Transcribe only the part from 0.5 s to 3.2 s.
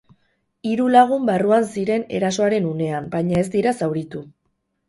Hiru lagun barruan ziren erasoaren unean,